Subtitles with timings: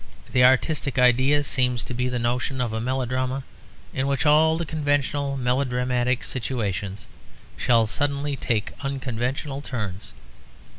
[0.31, 3.43] The artistic idea seems to be the notion of a melodrama
[3.93, 7.05] in which all the conventional melodramatic situations
[7.55, 10.13] shall suddenly take unconventional turns.